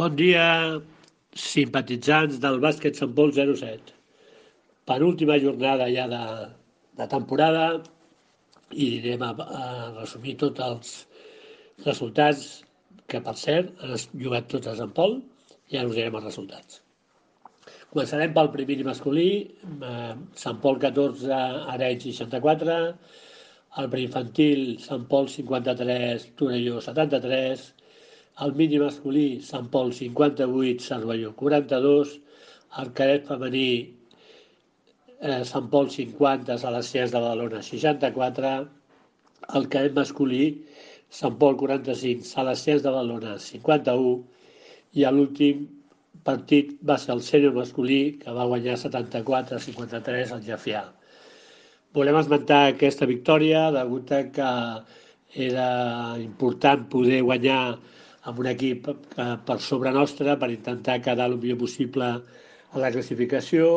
[0.00, 0.44] Bon dia,
[1.36, 3.90] simpatitzants del bàsquet Sant Pol 07.
[4.88, 6.20] Penúltima jornada ja de,
[7.00, 7.66] de temporada
[8.72, 9.66] i anirem a, a
[9.98, 10.94] resumir tots els
[11.84, 12.46] resultats
[13.04, 13.92] que, per cert, han
[14.22, 15.18] jugat tots a Sant Pol
[15.74, 16.80] i ara us direm els resultats.
[17.92, 19.28] Començarem pel primer masculí,
[19.90, 20.16] eh,
[20.46, 21.36] Sant Pol 14,
[21.76, 22.80] Arenys 64,
[23.84, 27.68] el preinfantil Sant Pol 53, Torelló 73,
[28.42, 32.14] el mini masculí Sant Pol 58, Cervelló 42,
[32.82, 33.66] el cadet femení
[35.20, 38.54] eh, Sant Pol 50, Salesians de Badalona 64,
[39.58, 40.42] el cadet masculí
[41.20, 44.16] Sant Pol 45, Salesians de Badalona 51
[45.00, 45.68] i l'últim
[46.26, 50.82] partit va ser el sènior masculí que va guanyar 74-53 al Jafià.
[51.96, 54.50] Volem esmentar aquesta victòria degut a que
[55.46, 55.70] era
[56.20, 57.62] important poder guanyar
[58.30, 62.08] amb un equip per sobre nostre per intentar quedar el millor possible
[62.72, 63.68] a la classificació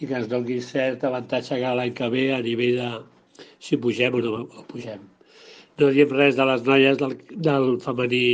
[0.00, 2.90] i que ens doni cert avantatge que l'any que ve a nivell de
[3.60, 5.00] si pugem o no o pugem.
[5.78, 7.16] No diem res de les noies del,
[7.48, 8.26] del femení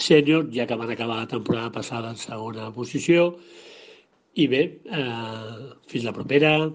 [0.00, 3.32] sènior, ja que van acabar la temporada passada en segona posició.
[4.34, 6.72] I bé, eh, fins la propera.